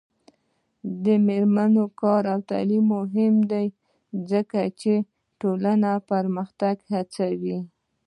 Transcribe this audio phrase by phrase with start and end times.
[1.03, 3.65] د میرمنو کار او تعلیم مهم دی
[4.31, 4.93] ځکه چې
[5.39, 7.59] ټولنې پرمختګ هڅوي.